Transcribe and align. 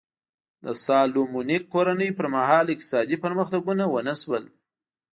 د 0.63 0.65
سالومونیک 0.85 1.63
کورنۍ 1.73 2.09
پر 2.17 2.27
مهال 2.35 2.65
اقتصادي 2.73 3.15
پرمختګونه 3.23 3.83
ونه 3.93 4.15
شول. 4.21 4.43